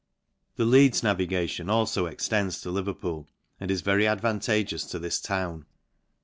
The 0.55 0.65
Leeds 0.65 1.03
navigation 1.03 1.67
alfo 1.67 2.11
extends 2.11 2.59
to 2.61 2.71
Lev&r 2.71 2.91
* 2.93 2.93
pool) 2.95 3.29
and 3.59 3.69
is 3.69 3.81
very 3.81 4.07
advantageous 4.07 4.83
to 4.85 4.97
this 4.97 5.21
town. 5.21 5.67